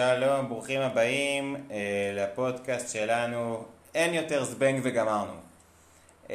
שלום, 0.00 0.48
ברוכים 0.48 0.80
הבאים 0.80 1.56
uh, 1.56 1.72
לפודקאסט 2.14 2.92
שלנו, 2.92 3.64
אין 3.94 4.14
יותר 4.14 4.44
זבנג 4.44 4.80
וגמרנו. 4.82 5.32
Uh, 6.26 6.30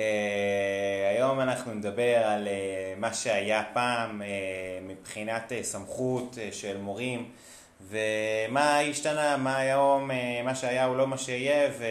היום 1.09 1.39
אנחנו 1.39 1.73
נדבר 1.73 2.17
על 2.25 2.47
uh, 2.47 2.99
מה 2.99 3.13
שהיה 3.13 3.63
פעם 3.73 4.21
uh, 4.21 4.25
מבחינת 4.87 5.51
uh, 5.51 5.63
סמכות 5.63 6.35
uh, 6.35 6.53
של 6.55 6.77
מורים 6.77 7.29
ומה 7.89 8.79
השתנה, 8.79 9.37
מה 9.37 9.57
היום, 9.57 10.11
uh, 10.11 10.13
מה 10.43 10.55
שהיה 10.55 10.85
הוא 10.85 10.97
לא 10.97 11.07
מה 11.07 11.17
שיהיה 11.17 11.69
ו... 11.79 11.85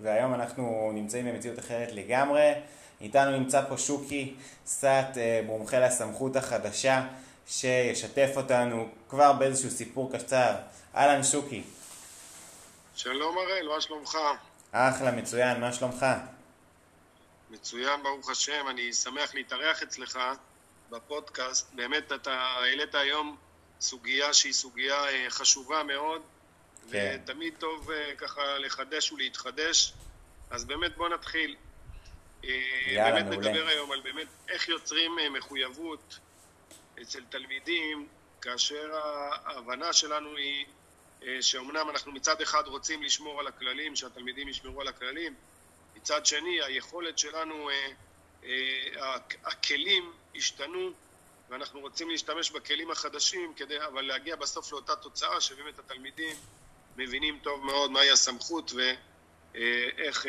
והיום 0.00 0.34
אנחנו 0.34 0.90
נמצאים 0.94 1.26
במציאות 1.26 1.58
אחרת 1.58 1.92
לגמרי. 1.92 2.52
איתנו 3.00 3.38
נמצא 3.38 3.62
פה 3.68 3.78
שוקי 3.78 4.34
סאט, 4.66 5.16
uh, 5.16 5.46
מומחה 5.46 5.78
לסמכות 5.78 6.36
החדשה. 6.36 7.02
שישתף 7.48 8.30
אותנו 8.36 8.88
כבר 9.08 9.32
באיזשהו 9.32 9.70
סיפור 9.70 10.12
קצר. 10.12 10.54
אהלן 10.94 11.22
שוקי. 11.22 11.62
שלום 12.94 13.38
הראל, 13.38 13.68
מה 13.68 13.80
שלומך? 13.80 14.18
אחלה, 14.72 15.10
מצוין, 15.10 15.60
מה 15.60 15.72
שלומך? 15.72 16.06
מצוין, 17.50 18.02
ברוך 18.02 18.30
השם, 18.30 18.66
אני 18.70 18.92
שמח 18.92 19.34
להתארח 19.34 19.82
אצלך 19.82 20.18
בפודקאסט. 20.90 21.72
באמת, 21.72 22.12
אתה 22.12 22.32
העלית 22.32 22.94
היום 22.94 23.36
סוגיה 23.80 24.34
שהיא 24.34 24.52
סוגיה 24.52 25.04
אה, 25.04 25.26
חשובה 25.28 25.82
מאוד, 25.82 26.22
כן. 26.90 27.18
ותמיד 27.24 27.54
טוב 27.58 27.90
אה, 27.90 28.14
ככה 28.18 28.58
לחדש 28.58 29.12
ולהתחדש. 29.12 29.92
אז 30.50 30.64
באמת 30.64 30.96
בוא 30.96 31.08
נתחיל. 31.08 31.56
אה, 32.44 32.50
יאללה, 32.86 33.12
באמת 33.12 33.32
מעולה. 33.32 33.50
נדבר 33.50 33.68
היום 33.68 33.92
על 33.92 34.00
באמת 34.00 34.26
איך 34.48 34.68
יוצרים 34.68 35.12
מחויבות 35.32 36.18
אצל 37.02 37.24
תלמידים, 37.30 38.08
כאשר 38.42 38.96
ההבנה 39.44 39.92
שלנו 39.92 40.36
היא 40.36 40.66
אה, 41.22 41.42
שאומנם 41.42 41.90
אנחנו 41.90 42.12
מצד 42.12 42.40
אחד 42.40 42.62
רוצים 42.66 43.02
לשמור 43.02 43.40
על 43.40 43.46
הכללים, 43.46 43.96
שהתלמידים 43.96 44.48
ישמרו 44.48 44.80
על 44.80 44.88
הכללים, 44.88 45.34
מצד 45.96 46.26
שני 46.26 46.62
היכולת 46.62 47.18
שלנו, 47.18 47.70
אה, 47.70 47.92
אה, 48.44 49.16
הכלים 49.44 50.12
השתנו 50.34 50.90
ואנחנו 51.48 51.80
רוצים 51.80 52.10
להשתמש 52.10 52.50
בכלים 52.50 52.90
החדשים 52.90 53.54
כדי 53.54 53.84
אבל 53.84 54.02
להגיע 54.02 54.36
בסוף 54.36 54.72
לאותה 54.72 54.96
תוצאה 54.96 55.40
שבאמת 55.40 55.78
התלמידים 55.78 56.36
מבינים 56.96 57.38
טוב 57.42 57.64
מאוד 57.64 57.90
מהי 57.90 58.10
הסמכות 58.10 58.72
ואיך 58.72 60.26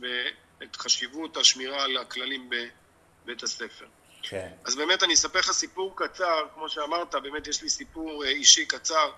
ואת 0.00 0.76
חשיבות 0.76 1.36
השמירה 1.36 1.84
על 1.84 1.96
הכללים 1.96 2.50
בבית 3.24 3.42
הספר. 3.42 3.86
כן. 4.28 4.48
אז 4.64 4.76
באמת 4.76 5.02
אני 5.02 5.14
אספר 5.14 5.38
לך 5.38 5.52
סיפור 5.52 5.92
קצר, 5.96 6.46
כמו 6.54 6.68
שאמרת, 6.68 7.14
באמת 7.14 7.46
יש 7.46 7.62
לי 7.62 7.68
סיפור 7.68 8.24
אה, 8.24 8.28
אישי 8.28 8.66
קצר, 8.66 9.10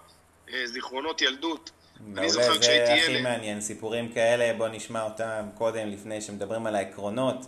אה, 0.53 0.67
זיכרונות 0.67 1.23
ילדות. 1.23 1.71
מעולה, 2.01 2.29
זה 2.29 2.53
הכי 2.53 2.73
ילד... 2.73 3.23
מעניין, 3.23 3.61
סיפורים 3.61 4.13
כאלה, 4.13 4.55
בוא 4.59 4.69
נשמע 4.69 5.03
אותם 5.03 5.49
קודם, 5.59 5.89
לפני 5.89 6.21
שמדברים 6.21 6.67
על 6.67 6.75
העקרונות, 6.75 7.47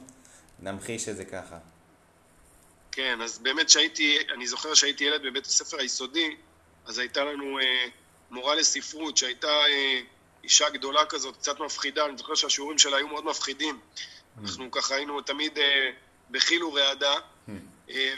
נמחיש 0.58 1.08
את 1.08 1.16
זה 1.16 1.24
ככה. 1.24 1.58
כן, 2.92 3.20
אז 3.22 3.38
באמת 3.38 3.70
שהייתי, 3.70 4.18
אני 4.34 4.46
זוכר 4.46 4.74
שהייתי 4.74 5.04
ילד 5.04 5.22
בבית 5.22 5.46
הספר 5.46 5.76
היסודי, 5.80 6.36
אז 6.86 6.98
הייתה 6.98 7.24
לנו 7.24 7.58
אה, 7.58 7.86
מורה 8.30 8.54
לספרות 8.54 9.16
שהייתה 9.16 9.48
אה, 9.48 10.00
אישה 10.44 10.70
גדולה 10.70 11.06
כזאת, 11.06 11.36
קצת 11.36 11.60
מפחידה, 11.60 12.06
אני 12.06 12.16
זוכר 12.16 12.34
שהשיעורים 12.34 12.78
שלה 12.78 12.96
היו 12.96 13.08
מאוד 13.08 13.24
מפחידים. 13.24 13.78
Mm. 13.78 14.40
אנחנו 14.42 14.70
ככה 14.70 14.94
היינו 14.94 15.20
תמיד 15.20 15.58
אה, 15.58 15.90
בחיל 16.30 16.64
ורעדה, 16.64 17.14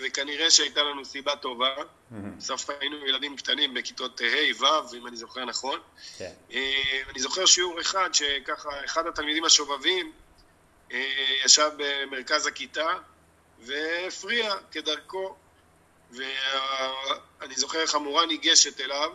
וכנראה 0.01 0.51
שהייתה 0.51 0.83
לנו 0.83 1.05
סיבה 1.05 1.37
טובה. 1.37 1.75
בסוף 2.11 2.71
היינו 2.71 3.07
ילדים 3.07 3.37
קטנים 3.37 3.75
בכיתות 3.75 4.21
ה', 4.21 4.63
ו', 4.63 4.97
אם 4.97 5.07
אני 5.07 5.17
זוכר 5.17 5.45
נכון. 5.45 5.81
כן. 6.19 6.33
אה, 6.53 7.01
אני 7.11 7.21
זוכר 7.21 7.47
שיעור 7.47 7.81
אחד, 7.81 8.09
שככה 8.13 8.85
אחד 8.85 9.07
התלמידים 9.07 9.45
השובבים 9.45 10.13
אה, 10.93 11.09
ישב 11.45 11.71
במרכז 11.77 12.47
הכיתה 12.47 12.87
והפריע 13.61 14.55
כדרכו. 14.71 15.37
ואני 16.13 17.55
זוכר 17.57 17.81
איך 17.81 17.95
המורה 17.95 18.27
ניגשת 18.27 18.81
אליו, 18.81 19.11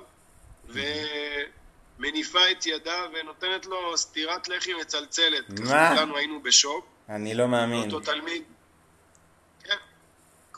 ומניפה 1.99 2.51
את 2.51 2.65
ידה 2.65 3.05
ונותנת 3.13 3.65
לו 3.65 3.97
סטירת 3.97 4.49
לחי 4.49 4.73
מצלצלת. 4.73 5.49
מה? 5.49 5.65
ככה 5.65 5.95
כולנו 5.95 6.17
היינו 6.17 6.43
בשוק. 6.43 6.85
אני 7.09 7.33
לא 7.33 7.47
מאמין. 7.47 7.83
אותו 7.83 7.99
תלמיד, 7.99 8.43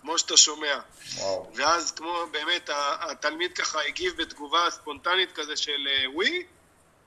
כמו 0.01 0.17
שאתה 0.17 0.37
שומע. 0.37 0.79
וואו. 1.15 1.51
ואז 1.55 1.91
כמו 1.91 2.23
באמת 2.31 2.69
התלמיד 2.73 3.53
ככה 3.53 3.81
הגיב 3.81 4.13
בתגובה 4.17 4.67
ספונטנית 4.69 5.31
כזה 5.31 5.57
של 5.57 5.87
אה, 5.87 6.11
ווי, 6.11 6.45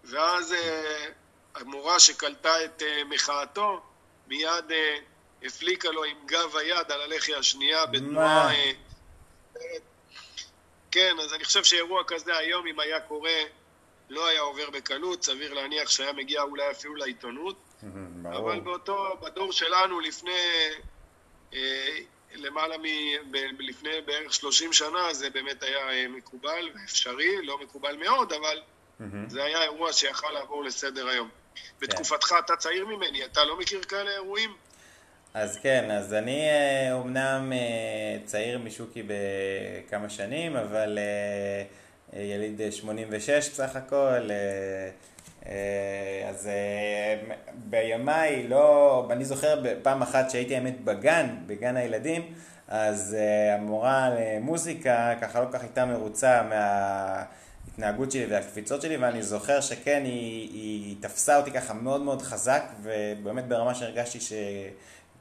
ואז 0.04 0.52
אה, 0.52 1.06
המורה 1.54 2.00
שקלטה 2.00 2.64
את 2.64 2.82
אה, 2.82 3.04
מחאתו 3.04 3.82
מיד 4.26 4.64
הפליקה 5.42 5.90
לו 5.90 6.04
עם 6.04 6.16
גב 6.26 6.56
היד 6.56 6.92
על 6.92 7.00
הלחי 7.00 7.34
השנייה 7.34 7.86
בתנועה... 7.86 8.52
כן, 10.90 11.16
אז 11.22 11.34
אני 11.34 11.44
חושב 11.44 11.64
שאירוע 11.64 12.02
כזה 12.06 12.36
היום, 12.36 12.66
אם 12.66 12.80
היה 12.80 13.00
קורה, 13.00 13.40
לא 14.10 14.26
היה 14.26 14.40
עובר 14.40 14.70
בקלות, 14.70 15.22
סביר 15.22 15.54
להניח 15.54 15.90
שהיה 15.90 16.12
מגיע 16.12 16.42
אולי 16.42 16.70
אפילו 16.70 16.94
לעיתונות. 16.94 17.56
אבל 18.36 18.60
באותו, 18.60 19.16
בדור 19.22 19.52
שלנו, 19.52 20.00
לפני. 20.00 20.32
לפני 23.58 23.90
בערך 24.06 24.34
30 24.34 24.72
שנה 24.72 25.14
זה 25.14 25.30
באמת 25.30 25.62
היה 25.62 25.90
אה, 25.90 26.08
מקובל 26.08 26.70
ואפשרי, 26.74 27.46
לא 27.46 27.58
מקובל 27.62 27.96
מאוד, 27.96 28.32
אבל 28.32 28.60
mm-hmm. 29.00 29.04
זה 29.28 29.44
היה 29.44 29.62
אירוע 29.62 29.92
שיכל 29.92 30.30
לעבור 30.30 30.64
לסדר 30.64 31.08
היום. 31.08 31.28
כן. 31.54 31.62
בתקופתך 31.80 32.34
אתה 32.44 32.56
צעיר 32.56 32.86
ממני, 32.86 33.24
אתה 33.24 33.44
לא 33.44 33.58
מכיר 33.58 33.82
כאלה 33.82 34.10
אירועים? 34.10 34.50
אז 35.34 35.58
כן, 35.62 35.90
אז 35.90 36.14
אני 36.14 36.48
אומנם 36.92 37.52
אה, 37.52 38.18
צעיר 38.24 38.58
משוקי 38.58 39.02
בכמה 39.06 40.10
שנים, 40.10 40.56
אבל 40.56 40.98
אה, 40.98 42.22
יליד 42.22 42.72
86 42.72 43.48
בסך 43.48 43.76
הכל. 43.76 44.30
בימיי, 47.72 48.48
לא, 48.48 49.06
אני 49.10 49.24
זוכר 49.24 49.62
פעם 49.82 50.02
אחת 50.02 50.30
שהייתי 50.30 50.56
האמת 50.56 50.84
בגן, 50.84 51.36
בגן 51.46 51.76
הילדים, 51.76 52.22
אז 52.68 53.16
המורה 53.52 54.10
למוזיקה 54.18 55.14
ככה 55.20 55.40
לא 55.40 55.46
כך 55.52 55.60
הייתה 55.60 55.84
מרוצה 55.84 56.42
מההתנהגות 56.42 58.12
שלי 58.12 58.26
והקפיצות 58.26 58.82
שלי, 58.82 58.96
ואני 58.96 59.22
זוכר 59.22 59.60
שכן, 59.60 60.02
היא, 60.04 60.50
היא 60.52 60.96
תפסה 61.00 61.36
אותי 61.36 61.50
ככה 61.50 61.74
מאוד 61.74 62.00
מאוד 62.00 62.22
חזק, 62.22 62.62
ובאמת 62.82 63.48
ברמה 63.48 63.74
שהרגשתי 63.74 64.20
ש... 64.20 64.32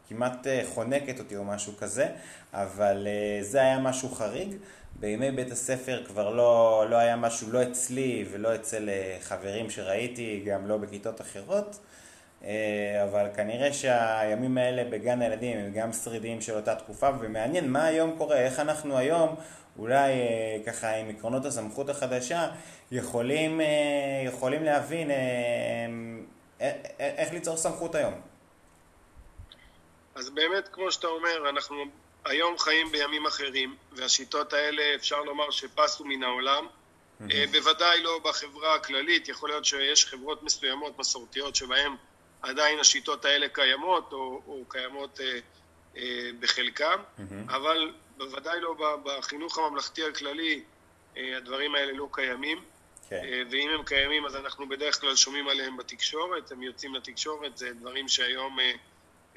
כמעט 0.09 0.47
חונקת 0.73 1.19
אותי 1.19 1.35
או 1.35 1.43
משהו 1.43 1.73
כזה, 1.77 2.07
אבל 2.53 3.07
זה 3.41 3.61
היה 3.61 3.79
משהו 3.79 4.09
חריג. 4.09 4.55
בימי 4.99 5.31
בית 5.31 5.51
הספר 5.51 6.03
כבר 6.07 6.29
לא, 6.29 6.85
לא 6.89 6.95
היה 6.95 7.15
משהו, 7.15 7.51
לא 7.51 7.63
אצלי 7.63 8.25
ולא 8.31 8.55
אצל 8.55 8.89
אה, 8.89 9.17
חברים 9.21 9.69
שראיתי, 9.69 10.43
גם 10.45 10.67
לא 10.67 10.77
בכיתות 10.77 11.21
אחרות, 11.21 11.79
אה, 11.79 12.00
אבל 13.03 13.25
כנראה 13.35 13.73
שהימים 13.73 14.57
האלה 14.57 14.83
בגן 14.83 15.21
הילדים 15.21 15.57
הם 15.57 15.71
גם 15.73 15.93
שרידים 15.93 16.41
של 16.41 16.55
אותה 16.55 16.75
תקופה, 16.75 17.09
ומעניין 17.19 17.71
מה 17.71 17.85
היום 17.85 18.17
קורה, 18.17 18.37
איך 18.37 18.59
אנחנו 18.59 18.97
היום, 18.97 19.35
אולי 19.79 20.11
אה, 20.11 20.57
ככה 20.65 20.95
עם 20.95 21.09
עקרונות 21.09 21.45
הסמכות 21.45 21.89
החדשה, 21.89 22.47
יכולים, 22.91 23.61
יכולים 24.25 24.63
להבין 24.63 25.11
איך 26.99 27.33
ליצור 27.33 27.57
סמכות 27.57 27.95
היום. 27.95 28.13
אז 30.15 30.29
באמת, 30.29 30.67
כמו 30.67 30.91
שאתה 30.91 31.07
אומר, 31.07 31.49
אנחנו 31.49 31.75
היום 32.25 32.57
חיים 32.57 32.91
בימים 32.91 33.25
אחרים, 33.25 33.75
והשיטות 33.91 34.53
האלה 34.53 34.83
אפשר 34.95 35.21
לומר 35.21 35.51
שפסו 35.51 36.05
מן 36.05 36.23
העולם. 36.23 36.67
בוודאי 37.51 38.03
לא 38.03 38.19
בחברה 38.23 38.75
הכללית, 38.75 39.29
יכול 39.29 39.49
להיות 39.49 39.65
שיש 39.65 40.05
חברות 40.05 40.43
מסוימות 40.43 40.99
מסורתיות 40.99 41.55
שבהן 41.55 41.91
עדיין 42.41 42.79
השיטות 42.79 43.25
האלה 43.25 43.49
קיימות 43.49 44.13
או, 44.13 44.41
או 44.47 44.65
קיימות 44.69 45.19
אה, 45.21 45.39
אה, 45.97 46.29
בחלקם, 46.39 46.99
mm-hmm. 47.17 47.21
אבל 47.47 47.93
בוודאי 48.17 48.59
לא 48.61 48.75
בחינוך 49.03 49.57
הממלכתי 49.57 50.03
הכללי 50.03 50.63
אה, 51.17 51.37
הדברים 51.37 51.75
האלה 51.75 51.93
לא 51.93 52.07
קיימים. 52.11 52.57
Okay. 52.57 53.09
כן. 53.09 53.21
אה, 53.23 53.41
ואם 53.51 53.69
הם 53.69 53.83
קיימים 53.83 54.25
אז 54.25 54.35
אנחנו 54.35 54.69
בדרך 54.69 55.01
כלל 55.01 55.15
שומעים 55.15 55.47
עליהם 55.47 55.77
בתקשורת, 55.77 56.51
הם 56.51 56.63
יוצאים 56.63 56.95
לתקשורת, 56.95 57.57
זה 57.57 57.73
דברים 57.73 58.07
שהיום 58.07 58.59
אה, 58.59 58.71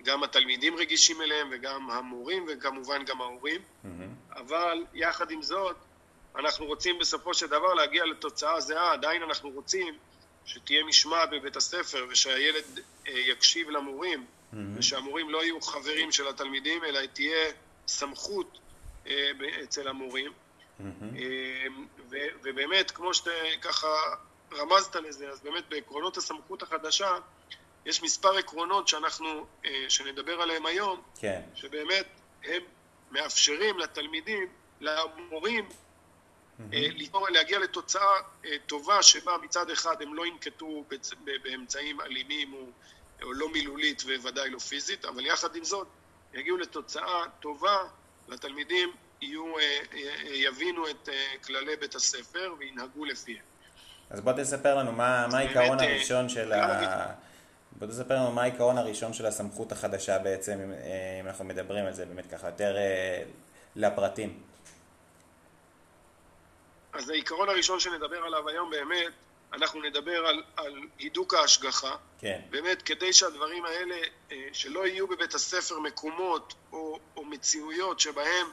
גם 0.05 0.23
התלמידים 0.23 0.77
רגישים 0.77 1.23
אליהם 1.23 1.49
וגם 1.53 1.91
המורים 1.91 2.47
וכמובן 2.49 3.05
גם 3.05 3.21
ההורים, 3.21 3.61
mm-hmm. 3.61 4.39
אבל 4.39 4.85
יחד 4.95 5.31
עם 5.31 5.43
זאת, 5.43 5.77
אנחנו 6.39 6.67
רוצים 6.67 6.99
בסופו 6.99 7.35
של 7.35 7.47
דבר 7.47 7.75
להגיע 7.75 8.05
לתוצאה 8.05 8.61
זהה, 8.61 8.93
עדיין 8.93 9.23
אנחנו 9.23 9.51
רוצים 9.51 9.95
שתהיה 10.47 10.85
משמעת 10.85 11.31
בבית 11.31 11.57
הספר 11.57 12.07
ושהילד 12.11 12.65
אה, 13.09 13.13
יקשיב 13.13 13.71
למורים 13.71 14.27
mm-hmm. 14.27 14.57
ושהמורים 14.77 15.31
לא 15.31 15.45
יהיו 15.45 15.61
חברים 15.61 16.13
של 16.13 16.29
התלמידים 16.29 16.85
אלא 16.85 17.07
תהיה 17.07 17.53
סמכות 17.87 18.59
אה, 19.07 19.31
אצל 19.65 19.89
המורים. 19.89 20.33
Mm-hmm. 20.81 20.85
ובאמת, 22.43 22.91
כמו 22.91 23.15
שאתה 23.15 23.31
ככה 23.63 23.87
רמזת 24.53 24.97
לזה, 24.97 25.29
אז 25.29 25.41
באמת 25.41 25.69
בעקרונות 25.69 26.17
הסמכות 26.17 26.63
החדשה, 26.63 27.11
יש 27.87 28.03
מספר 28.03 28.37
עקרונות 28.37 28.89
שאנחנו, 28.89 29.47
שנדבר 29.89 30.41
עליהם 30.41 30.67
היום, 30.67 31.03
כן. 31.21 31.41
שבאמת 31.55 32.07
הם 32.45 32.63
מאפשרים 33.11 33.79
לתלמידים, 33.79 34.49
למורים. 34.81 35.69
להגיע 37.31 37.59
לתוצאה 37.59 38.17
אה, 38.45 38.51
טובה 38.67 39.03
שבה 39.03 39.33
מצד 39.43 39.71
אחד 39.71 40.03
הם 40.03 40.15
לא 40.15 40.27
ינקטו 40.27 40.85
באמצעים 41.43 42.01
אלימים 42.01 42.55
או, 42.55 42.67
או 43.23 43.33
לא 43.33 43.49
מילולית 43.53 44.03
וודאי 44.23 44.51
לא 44.51 44.59
פיזית, 44.59 45.05
אבל 45.05 45.27
יחד 45.27 45.57
עם 45.57 45.65
זאת 45.65 45.87
יגיעו 46.35 46.57
לתוצאה 46.57 47.23
טובה, 47.41 47.79
לתלמידים 48.29 48.93
יהיו, 49.21 49.55
יבינו 50.25 50.91
את 50.91 51.09
כללי 51.45 51.77
בית 51.77 51.95
הספר 51.95 52.55
וינהגו 52.59 53.05
לפיהם. 53.05 53.43
אז 54.11 54.21
בוא 54.21 54.33
תספר 54.33 54.75
לנו 54.75 54.93
מה, 54.93 55.27
מה 55.33 55.39
העיקרון 55.39 55.81
הראשון 55.81 56.29
של 56.29 56.53
ה... 56.53 57.15
בוא 57.79 57.87
תספר 57.87 58.15
לנו 58.15 58.33
מה 58.33 58.43
העיקרון 58.43 58.79
הראשון 58.79 59.13
של 59.13 59.27
הסמכות 59.27 59.73
החדשה 59.73 60.19
בעצם, 60.19 60.59
אם 61.21 61.27
אנחנו 61.27 61.45
מדברים 61.45 61.87
על 61.87 61.93
זה 61.93 62.07
באמת 62.07 62.27
ככה 62.27 62.47
יותר 62.47 62.77
לפרטים. 63.77 64.41
אז 66.95 67.11
העיקרון 67.11 67.49
הראשון 67.49 67.81
שנדבר 67.81 68.25
עליו 68.25 68.49
היום 68.49 68.71
באמת, 68.71 69.13
אנחנו 69.53 69.83
נדבר 69.83 70.27
על, 70.27 70.43
על 70.57 70.81
הידוק 70.99 71.35
ההשגחה. 71.35 71.97
כן. 72.19 72.41
באמת, 72.51 72.83
כדי 72.83 73.13
שהדברים 73.13 73.65
האלה, 73.65 73.97
שלא 74.53 74.87
יהיו 74.87 75.09
בבית 75.09 75.35
הספר 75.35 75.81
מקומות 75.81 76.55
או, 76.73 76.99
או 77.17 77.25
מציאויות 77.25 78.01
שבהם 78.01 78.47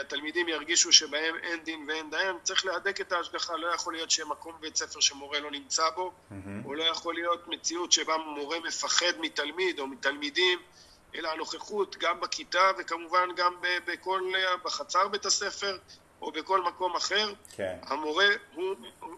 התלמידים 0.00 0.48
ירגישו 0.48 0.92
שבהם 0.92 1.34
אין 1.42 1.64
דין 1.64 1.84
ואין 1.88 2.10
דיין, 2.10 2.36
צריך 2.42 2.66
להדק 2.66 3.00
את 3.00 3.12
ההשגחה, 3.12 3.56
לא 3.56 3.74
יכול 3.74 3.94
להיות 3.94 4.10
שיהיה 4.10 4.28
מקום 4.28 4.54
בבית 4.58 4.76
ספר 4.76 5.00
שמורה 5.00 5.40
לא 5.40 5.50
נמצא 5.50 5.90
בו, 5.90 6.12
mm-hmm. 6.12 6.34
או 6.64 6.74
לא 6.74 6.84
יכול 6.84 7.14
להיות 7.14 7.48
מציאות 7.48 7.92
שבה 7.92 8.16
מורה 8.16 8.60
מפחד 8.60 9.12
מתלמיד 9.20 9.78
או 9.78 9.86
מתלמידים, 9.86 10.58
אלא 11.14 11.28
הנוכחות 11.28 11.96
גם 11.96 12.20
בכיתה 12.20 12.70
וכמובן 12.78 13.28
גם 13.36 13.54
בכל, 13.86 14.20
בחצר 14.64 15.08
בית 15.08 15.26
הספר 15.26 15.78
או 16.22 16.32
בכל 16.32 16.62
מקום 16.62 16.96
אחר. 16.96 17.32
כן. 17.56 17.76
המורה, 17.82 18.26
הוא, 18.54 18.74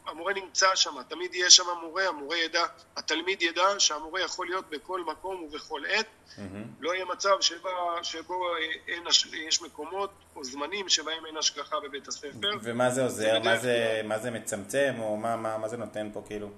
המורה 0.07 0.33
נמצא 0.33 0.67
שם, 0.75 1.03
תמיד 1.09 1.35
יהיה 1.35 1.51
שם 1.51 1.65
מורה, 1.83 2.09
המורה 2.09 2.37
ידע, 2.37 2.65
התלמיד 2.97 3.43
ידע 3.43 3.69
שהמורה 3.79 4.21
יכול 4.21 4.47
להיות 4.47 4.71
בכל 4.71 5.05
מקום 5.05 5.43
ובכל 5.43 5.83
עת. 5.89 6.07
Mm-hmm. 6.07 6.41
לא 6.81 6.95
יהיה 6.95 7.05
מצב 7.05 7.41
שבה, 7.41 7.71
שבו 8.03 8.45
אין, 8.89 9.03
יש 9.33 9.63
מקומות 9.63 10.11
או 10.37 10.45
זמנים 10.45 10.89
שבהם 10.89 11.27
אין 11.27 11.37
השגחה 11.37 11.81
בבית 11.81 12.09
הספר. 12.09 12.51
ומה 12.63 12.91
זה 12.91 13.05
עוזר? 13.05 13.39
מה 13.39 13.57
זה, 13.57 14.01
מה 14.05 14.19
זה 14.19 14.31
מצמצם? 14.31 14.95
או 14.99 15.17
מה, 15.17 15.37
מה, 15.37 15.59
מה 15.59 15.69
זה 15.69 15.77
נותן 15.77 16.11
פה 16.13 16.23
כאילו? 16.27 16.51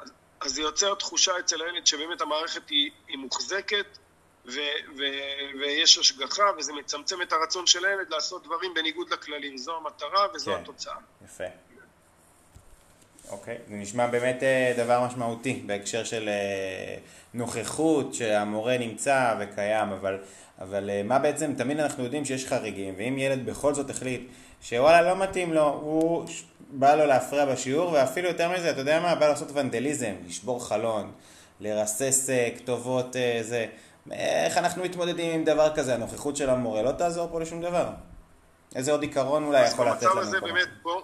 אז, 0.00 0.12
אז 0.40 0.52
זה 0.52 0.62
יוצר 0.62 0.94
תחושה 0.94 1.38
אצל 1.38 1.62
הילד 1.62 1.86
שבאמת 1.86 2.20
המערכת 2.20 2.68
היא, 2.68 2.90
היא 3.08 3.18
מוחזקת. 3.18 3.98
ו- 4.54 4.98
ו- 4.98 5.58
ויש 5.60 5.98
השגחה, 5.98 6.42
וזה 6.58 6.72
מצמצם 6.72 7.22
את 7.22 7.32
הרצון 7.32 7.66
של 7.66 7.84
הילד 7.84 8.10
לעשות 8.10 8.44
דברים 8.44 8.74
בניגוד 8.74 9.10
לכללים. 9.10 9.58
זו 9.58 9.76
המטרה 9.76 10.26
וזו 10.34 10.52
כן. 10.52 10.60
התוצאה. 10.62 10.94
יפה. 11.24 11.44
אוקיי, 13.30 13.58
זה 13.68 13.74
נשמע 13.74 14.06
באמת 14.06 14.42
דבר 14.76 15.06
משמעותי 15.06 15.62
בהקשר 15.66 16.04
של 16.04 16.28
נוכחות, 17.34 18.14
שהמורה 18.14 18.78
נמצא 18.78 19.34
וקיים, 19.40 19.92
אבל, 19.92 20.18
אבל 20.60 21.02
מה 21.04 21.18
בעצם, 21.18 21.54
תמיד 21.54 21.80
אנחנו 21.80 22.04
יודעים 22.04 22.24
שיש 22.24 22.46
חריגים, 22.46 22.94
ואם 22.98 23.18
ילד 23.18 23.46
בכל 23.46 23.74
זאת 23.74 23.90
החליט 23.90 24.28
שוואלה 24.62 25.02
לא 25.02 25.16
מתאים 25.22 25.52
לו, 25.52 25.68
הוא 25.68 26.26
בא 26.70 26.94
לו 26.94 27.06
להפריע 27.06 27.46
בשיעור, 27.46 27.92
ואפילו 27.92 28.28
יותר 28.28 28.52
מזה, 28.52 28.70
אתה 28.70 28.80
יודע 28.80 29.00
מה, 29.00 29.14
בא 29.14 29.28
לעשות 29.28 29.48
ונדליזם, 29.54 30.14
לשבור 30.28 30.68
חלון, 30.68 31.12
לרסס 31.60 32.30
כתובות, 32.56 33.16
זה... 33.42 33.66
איך 34.10 34.56
אנחנו 34.56 34.84
מתמודדים 34.84 35.34
עם 35.34 35.44
דבר 35.44 35.76
כזה? 35.76 35.94
הנוכחות 35.94 36.36
של 36.36 36.50
המורה 36.50 36.82
לא 36.82 36.92
תעזור 36.92 37.28
פה 37.32 37.40
לשום 37.40 37.62
דבר. 37.62 37.88
איזה 38.74 38.92
עוד 38.92 39.02
עיקרון 39.02 39.44
אולי 39.44 39.66
יכול 39.66 39.88
לתת 39.88 40.02
לנו? 40.02 40.14
במצב 40.14 40.28
הזה 40.28 40.40
באמת, 40.40 40.68
פה, 40.82 41.02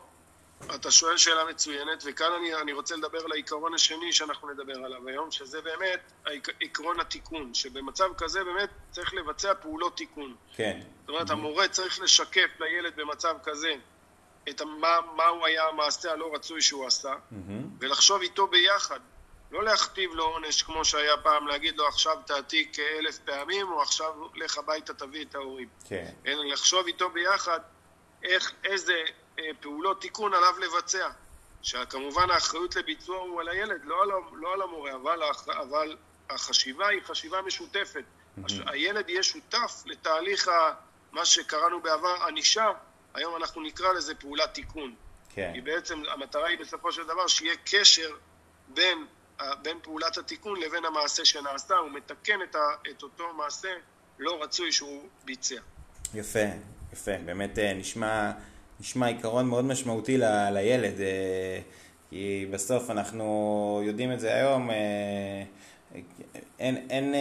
אתה 0.75 0.91
שואל 0.91 1.17
שאלה 1.17 1.45
מצוינת, 1.51 2.03
וכאן 2.07 2.27
אני, 2.41 2.55
אני 2.55 2.73
רוצה 2.73 2.97
לדבר 2.97 3.19
על 3.25 3.33
העיקרון 3.33 3.75
השני 3.75 4.13
שאנחנו 4.13 4.51
נדבר 4.51 4.85
עליו 4.85 5.09
היום, 5.09 5.31
שזה 5.31 5.59
באמת 5.61 6.13
עקרון 6.61 7.01
התיקון, 7.01 7.55
שבמצב 7.55 8.09
כזה 8.17 8.45
באמת 8.45 8.69
צריך 8.91 9.15
לבצע 9.15 9.55
פעולות 9.55 9.97
תיקון. 9.97 10.35
כן. 10.57 10.81
זאת 11.01 11.09
אומרת. 11.09 11.31
המורה 11.31 11.69
צריך 11.69 12.01
לשקף 12.01 12.61
לילד 12.61 12.93
במצב 12.97 13.35
כזה 13.43 13.75
את 14.49 14.63
מה, 14.63 14.97
מהו 15.17 15.47
היה 15.47 15.69
המעשה 15.69 16.13
הלא 16.13 16.35
רצוי 16.35 16.63
שהוא 16.63 16.87
עשה, 16.87 17.13
mm-hmm. 17.13 17.53
ולחשוב 17.79 18.23
איתו 18.23 18.47
ביחד 18.47 19.01
לא 19.51 19.65
להכתיב 19.65 20.11
לו 20.15 20.25
עונש 20.25 20.63
כמו 20.63 20.85
שהיה 20.85 21.17
פעם, 21.17 21.47
להגיד 21.47 21.77
לו 21.77 21.89
עכשיו 21.89 22.17
תעתיק 22.27 22.79
אלף 22.79 23.19
פעמים, 23.19 23.73
או 23.73 23.83
עכשיו 23.83 24.13
לך 24.35 24.59
הביתה 24.59 24.95
תביא 24.95 25.25
את 25.25 25.35
ההורים. 25.35 25.69
כן. 25.89 26.13
אלא 26.27 26.45
לחשוב 26.45 26.87
איתו 26.87 27.11
ביחד 27.11 27.61
איך, 28.23 28.53
איזה 28.65 29.03
אה, 29.39 29.45
פעולות 29.61 30.01
תיקון 30.01 30.35
עליו 30.35 30.55
לבצע. 30.59 31.09
שכמובן 31.63 32.31
האחריות 32.31 32.77
לביצוע 32.77 33.19
הוא 33.19 33.41
על 33.41 33.49
הילד, 33.49 33.85
לא 33.85 34.03
על, 34.03 34.09
לא 34.33 34.53
על 34.53 34.63
המורה, 34.63 34.95
אבל, 34.95 35.23
אבל 35.49 35.97
החשיבה 36.31 36.89
היא 36.89 37.01
חשיבה 37.03 37.43
משותפת. 37.43 38.05
Mm-hmm. 38.05 38.43
הילד 38.67 39.09
יהיה 39.09 39.23
שותף 39.23 39.83
לתהליך 39.87 40.49
ה, 40.49 40.75
מה 41.13 41.25
שקראנו 41.25 41.81
בעבר 41.81 42.17
ענישה, 42.29 42.71
היום 43.15 43.37
אנחנו 43.37 43.63
נקרא 43.63 43.93
לזה 43.93 44.15
פעולת 44.15 44.55
תיקון. 44.55 44.95
כן. 45.35 45.51
כי 45.55 45.61
בעצם 45.61 46.03
המטרה 46.09 46.49
היא 46.49 46.59
בסופו 46.59 46.93
של 46.93 47.05
דבר 47.05 47.27
שיהיה 47.27 47.55
קשר 47.65 48.11
בין 48.69 49.07
בין 49.63 49.77
פעולת 49.83 50.19
התיקון 50.19 50.61
לבין 50.61 50.85
המעשה 50.85 51.25
שנעשה, 51.25 51.75
הוא 51.75 51.91
מתקן 51.91 52.43
את, 52.51 52.55
ה, 52.55 52.59
את 52.91 53.03
אותו 53.03 53.25
מעשה 53.37 53.69
לא 54.19 54.43
רצוי 54.43 54.73
שהוא 54.73 55.03
ביצע. 55.25 55.61
יפה, 56.15 56.39
יפה, 56.93 57.11
באמת 57.25 57.59
אה, 57.59 57.75
נשמע, 57.75 58.33
נשמע 58.81 59.07
עיקרון 59.07 59.47
מאוד 59.47 59.65
משמעותי 59.65 60.19
ל, 60.19 60.51
לילד, 60.51 61.01
אה, 61.01 61.61
כי 62.11 62.47
בסוף 62.51 62.91
אנחנו 62.91 63.83
יודעים 63.85 64.13
את 64.13 64.21
זה 64.21 64.35
היום, 64.35 64.71
אה, 64.71 65.43
אין, 66.59 66.87
אין, 66.91 67.15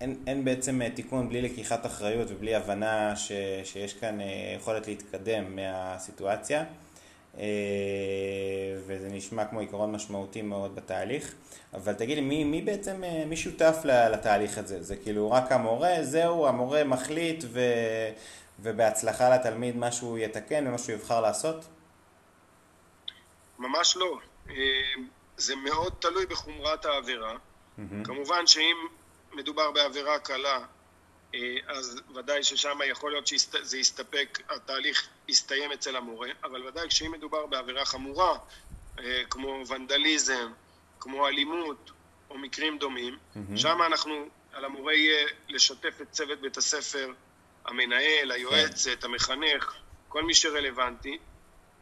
אין, 0.00 0.22
אין 0.26 0.44
בעצם 0.44 0.80
תיקון 0.94 1.28
בלי 1.28 1.42
לקיחת 1.42 1.86
אחריות 1.86 2.30
ובלי 2.30 2.54
הבנה 2.54 3.16
ש, 3.16 3.32
שיש 3.64 3.94
כאן 3.94 4.18
יכולת 4.56 4.86
להתקדם 4.86 5.56
מהסיטואציה. 5.56 6.64
אה, 7.40 7.46
וזה 8.86 9.08
נשמע 9.08 9.44
כמו 9.44 9.60
עיקרון 9.60 9.92
משמעותי 9.92 10.42
מאוד 10.42 10.74
בתהליך. 10.74 11.34
אבל 11.74 11.92
תגיד 11.92 12.18
לי, 12.18 12.24
מי, 12.24 12.44
מי 12.44 12.62
בעצם, 12.62 13.04
אה, 13.04 13.24
מי 13.26 13.36
שותף 13.36 13.76
לתהליך 13.84 14.58
הזה? 14.58 14.82
זה 14.82 14.96
כאילו 14.96 15.30
רק 15.30 15.52
המורה, 15.52 15.94
זהו, 16.02 16.46
המורה 16.46 16.84
מחליט 16.84 17.44
ו, 17.48 17.60
ובהצלחה 18.60 19.34
לתלמיד 19.34 19.76
מה 19.76 19.92
שהוא 19.92 20.18
יתקן 20.18 20.66
ומה 20.66 20.78
שהוא 20.78 20.94
יבחר 20.94 21.20
לעשות? 21.20 21.64
ממש 23.58 23.96
לא. 23.96 24.18
אה, 24.50 24.54
זה 25.36 25.56
מאוד 25.56 25.92
תלוי 25.98 26.26
בחומרת 26.26 26.84
העבירה. 26.84 27.32
Mm-hmm. 27.32 28.04
כמובן 28.04 28.46
שאם 28.46 28.76
מדובר 29.32 29.70
בעבירה 29.70 30.18
קלה, 30.18 30.58
אז 31.66 32.00
ודאי 32.14 32.42
ששם 32.42 32.78
יכול 32.86 33.10
להיות 33.10 33.26
שזה 33.26 33.78
יסתפק, 33.78 34.38
התהליך 34.48 35.08
יסתיים 35.28 35.72
אצל 35.72 35.96
המורה, 35.96 36.28
אבל 36.44 36.68
ודאי 36.68 36.88
כשאם 36.88 37.12
מדובר 37.12 37.46
בעבירה 37.46 37.84
חמורה, 37.84 38.38
אה, 38.98 39.22
כמו 39.30 39.62
ונדליזם, 39.68 40.52
כמו 41.00 41.28
אלימות 41.28 41.90
או 42.30 42.38
מקרים 42.38 42.78
דומים, 42.78 43.14
mm-hmm. 43.14 43.56
שם 43.56 43.82
אנחנו, 43.86 44.28
על 44.52 44.64
המורה 44.64 44.94
יהיה 44.94 45.28
לשתף 45.48 46.00
את 46.02 46.10
צוות 46.10 46.40
בית 46.40 46.56
הספר, 46.56 47.12
המנהל, 47.64 48.30
היועצת, 48.30 49.04
המחנך, 49.04 49.74
כל 50.08 50.24
מי 50.24 50.34
שרלוונטי, 50.34 51.18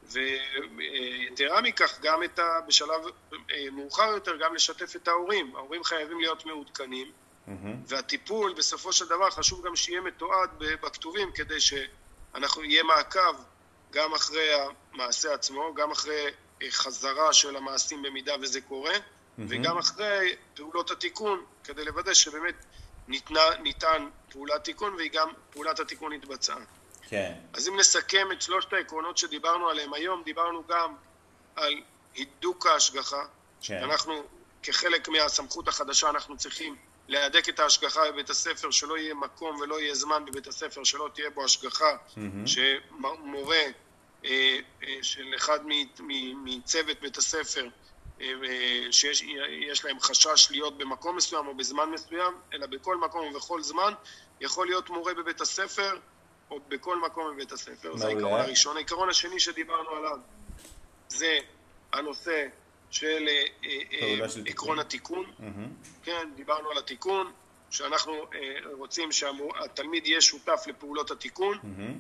ויתרה 0.03 1.61
מכך, 1.63 1.99
גם 2.03 2.23
את 2.23 2.39
ה, 2.39 2.61
בשלב 2.67 3.01
אה, 3.51 3.71
מאוחר 3.73 4.11
יותר, 4.15 4.37
גם 4.37 4.55
לשתף 4.55 4.97
את 4.97 5.09
ההורים. 5.09 5.57
ההורים 5.57 5.85
חייבים 5.85 6.21
להיות 6.21 6.47
מעודכנים. 6.47 7.13
Mm-hmm. 7.49 7.77
והטיפול, 7.87 8.55
בסופו 8.55 8.93
של 8.93 9.07
דבר, 9.07 9.31
חשוב 9.31 9.67
גם 9.67 9.77
שיהיה 9.77 10.01
מתועד 10.01 10.51
בכתובים, 10.59 11.33
כדי 11.33 11.61
שאנחנו, 11.61 12.65
יהיה 12.65 12.83
מעקב 12.83 13.37
גם 13.91 14.15
אחרי 14.15 14.51
המעשה 14.93 15.35
עצמו, 15.35 15.75
גם 15.75 15.91
אחרי 15.91 16.27
אה, 16.63 16.71
חזרה 16.71 17.33
של 17.33 17.57
המעשים 17.57 18.03
במידה 18.03 18.35
וזה 18.41 18.61
קורה, 18.61 18.95
mm-hmm. 18.95 19.43
וגם 19.49 19.79
אחרי 19.79 20.37
פעולות 20.55 20.91
התיקון, 20.91 21.45
כדי 21.65 21.85
לוודא 21.85 22.15
שבאמת 22.15 22.55
ניתנה, 23.09 23.41
ניתן 23.63 24.09
פעולת 24.31 24.65
תיקון, 24.65 24.95
והיא 24.95 25.11
גם, 25.13 25.29
פעולת 25.51 25.81
התיקון 25.81 26.13
התבצעה. 26.13 26.59
כן. 27.09 27.35
אז 27.53 27.69
אם 27.69 27.77
נסכם 27.79 28.33
את 28.33 28.43
שלושת 28.43 28.73
העקרונות 28.73 29.19
שדיברנו 29.19 29.69
עליהם 29.69 29.95
היום, 29.95 30.23
דיברנו 30.25 30.63
גם 30.69 30.95
על 31.57 31.75
הידוק 32.15 32.67
ההשגחה, 32.67 33.25
כן. 33.61 33.83
אנחנו, 33.83 34.23
כחלק 34.63 35.09
מהסמכות 35.09 35.69
החדשה, 35.69 36.11
אנחנו 36.11 36.37
צריכים 36.37 36.77
להדק 37.09 37.49
את 37.49 37.61
ההשגחה 37.61 38.01
בבית 38.13 38.31
הספר, 38.31 38.71
שלא 38.71 38.99
יהיה 38.99 39.15
מקום 39.15 39.61
ולא 39.61 39.81
יהיה 39.81 39.95
זמן 39.95 40.25
בבית 40.25 40.47
הספר, 40.47 40.85
שלא 40.85 41.09
תהיה 41.15 41.31
בו 41.31 41.45
השגחה, 41.45 41.97
mm-hmm. 42.17 42.47
שמורה 42.47 43.63
של 45.03 45.35
אחד 45.37 45.61
מצוות 46.45 47.01
בית 47.01 47.17
הספר 47.17 47.69
שיש 48.91 49.85
להם 49.85 50.01
חשש 50.01 50.49
להיות 50.51 50.79
במקום 50.79 51.17
מסוים 51.17 51.47
או 51.47 51.55
בזמן 51.55 51.91
מסוים, 51.91 52.33
אלא 52.53 52.67
בכל 52.67 52.97
מקום 52.97 53.27
ובכל 53.27 53.63
זמן 53.63 53.93
יכול 54.41 54.67
להיות 54.67 54.91
מורה 54.91 55.15
בבית 55.15 55.41
הספר 55.41 55.99
או 56.51 56.61
בכל 56.69 57.01
מקום 57.01 57.35
בבית 57.35 57.53
הספר. 57.53 57.97
זה 57.97 58.07
העיקרון 58.07 58.41
הראשון. 58.41 58.77
העיקרון 58.77 59.09
השני 59.09 59.41
שדיברנו 59.41 59.91
עליו 59.91 60.19
זה 61.09 61.39
הנושא 61.93 62.47
של 62.91 63.29
עקרון 64.47 64.79
התיקון. 64.79 65.33
כן, 66.03 66.29
דיברנו 66.37 66.71
על 66.71 66.79
התיקון. 66.79 67.33
שאנחנו 67.71 68.27
רוצים 68.73 69.13
שהתלמיד 69.13 70.07
יהיה 70.07 70.21
שותף 70.21 70.65
לפעולות 70.67 71.11
התיקון, 71.11 71.59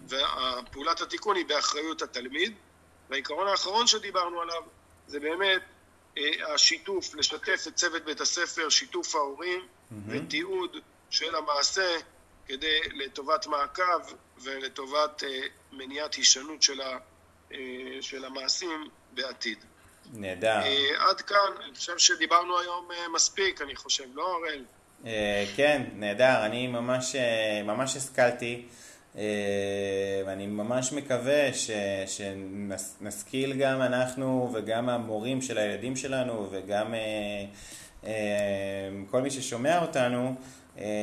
ופעולת 0.09 1.00
התיקון 1.00 1.37
היא 1.37 1.47
באחריות 1.47 2.02
התלמיד. 2.02 2.54
והעיקרון 3.11 3.49
האחרון 3.49 3.87
שדיברנו 3.87 4.40
עליו 4.40 4.62
זה 5.07 5.21
באמת 5.21 5.62
השיתוף, 6.54 7.14
לשתף 7.14 7.64
את 7.68 7.75
צוות 7.75 8.04
בית 8.04 8.21
הספר, 8.21 8.68
שיתוף 8.68 9.14
ההורים 9.14 9.66
ותיעוד 10.09 10.76
של 11.11 11.35
המעשה 11.35 11.97
כדי 12.47 12.80
לטובת 12.95 13.47
מעקב 13.47 14.12
ולטובת 14.42 15.23
מניעת 15.73 16.14
הישנות 16.14 16.62
של 18.00 18.25
המעשים 18.25 18.88
בעתיד. 19.12 19.64
נהדר. 20.12 20.61
עד 20.99 21.21
כאן, 21.21 21.37
אני 21.65 21.75
חושב 21.75 21.99
שדיברנו 21.99 22.59
היום 22.59 22.88
מספיק, 23.15 23.62
אני 23.62 23.77
חושב, 23.77 24.05
לא 24.15 24.37
הראל? 24.37 24.65
כן, 25.57 25.83
נהדר, 25.95 26.47
אני 26.47 26.67
ממש, 26.67 27.17
ממש 27.65 27.97
השכלתי. 27.97 28.67
ואני 30.27 30.47
ממש 30.47 30.93
מקווה 30.93 31.55
ש, 31.55 31.71
שנשכיל 32.07 33.53
גם 33.53 33.83
אנחנו 33.83 34.50
וגם 34.55 34.88
המורים 34.88 35.43
של 35.43 35.59
הילדים 35.59 35.97
שלנו 35.97 36.49
וגם 36.50 36.95
כל 39.11 39.23
מי 39.23 39.31
ששומע 39.31 39.81
אותנו 39.83 40.35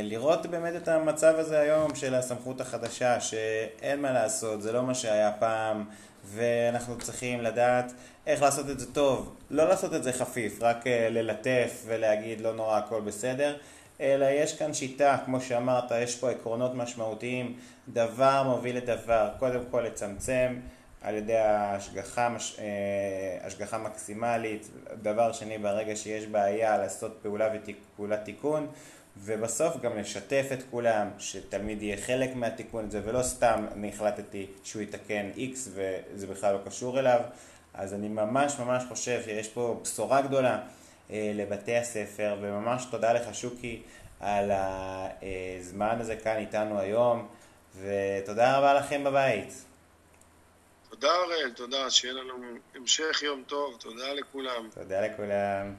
לראות 0.04 0.46
באמת 0.46 0.76
את 0.76 0.88
המצב 0.88 1.36
הזה 1.38 1.60
היום 1.60 1.96
של 1.96 2.16
הסמכות 2.16 2.62
החדשה 2.62 3.22
שאין 3.22 4.02
מה 4.02 4.12
לעשות, 4.12 4.62
זה 4.62 4.72
לא 4.72 4.84
מה 4.84 4.94
שהיה 4.94 5.32
פעם 5.32 5.86
ואנחנו 6.26 6.98
צריכים 6.98 7.42
לדעת 7.42 7.92
איך 8.28 8.42
לעשות 8.42 8.70
את 8.70 8.80
זה 8.80 8.94
טוב, 8.94 9.36
לא 9.50 9.70
לעשות 9.70 9.94
את 9.94 10.04
זה 10.04 10.14
חפיף, 10.14 10.58
רק 10.62 10.88
ללטף 10.88 11.84
ולהגיד 11.86 12.42
לא 12.42 12.54
נורא 12.54 12.78
הכל 12.78 13.02
בסדר. 13.02 13.56
אלא 14.02 14.26
יש 14.26 14.58
כאן 14.58 14.74
שיטה, 14.74 15.18
כמו 15.26 15.42
שאמרת, 15.42 15.92
יש 15.92 16.16
פה 16.16 16.32
עקרונות 16.32 16.76
משמעותיים, 16.76 17.56
דבר 17.90 18.44
מוביל 18.44 18.78
לדבר, 18.78 19.30
קודם 19.40 19.62
כל 19.72 19.82
לצמצם 19.82 20.56
על 21.02 21.16
ידי 21.16 21.38
ההשגחה, 21.38 22.36
השגחה 23.42 23.78
מקסימלית, 23.78 24.68
דבר 25.02 25.32
שני 25.32 25.58
ברגע 25.58 25.96
שיש 25.96 26.26
בעיה 26.26 26.78
לעשות 26.78 27.18
פעולה 27.22 27.50
ופעולת 27.54 28.24
תיקון 28.24 28.68
ובסוף 29.18 29.78
גם 29.82 29.98
לשתף 29.98 30.46
את 30.54 30.60
כולם, 30.72 31.08
שתלמיד 31.20 31.82
יהיה 31.82 31.98
חלק 31.98 32.36
מהתיקון 32.36 32.86
הזה 32.86 33.02
ולא 33.06 33.24
סתם 33.24 33.66
אני 33.74 33.90
החלטתי 33.90 34.48
שהוא 34.64 34.82
יתקן 34.82 35.30
X 35.36 35.70
וזה 35.74 36.28
בכלל 36.28 36.54
לא 36.54 36.60
קשור 36.66 37.00
אליו 37.00 37.20
אז 37.74 37.94
אני 37.94 38.08
ממש 38.08 38.60
ממש 38.60 38.84
חושב 38.90 39.22
שיש 39.26 39.48
פה 39.48 39.80
בשורה 39.84 40.22
גדולה 40.22 40.60
לבתי 41.10 41.78
הספר, 41.78 42.38
וממש 42.42 42.86
תודה 42.92 43.14
לך 43.14 43.36
שוקי 43.36 43.82
על 44.20 44.52
הזמן 44.52 45.98
הזה 46.02 46.16
כאן 46.16 46.38
איתנו 46.38 46.80
היום, 46.80 47.28
ותודה 47.82 48.58
רבה 48.58 48.74
לכם 48.74 49.04
בבית. 49.04 49.66
תודה 50.90 51.12
אראל, 51.12 51.52
תודה, 51.56 51.90
שיהיה 51.90 52.14
לנו 52.14 52.34
המשך 52.76 53.24
יום 53.24 53.44
טוב, 53.48 53.78
תודה 53.80 54.14
לכולם. 54.14 54.70
תודה 54.74 55.02
לכולם. 55.02 55.76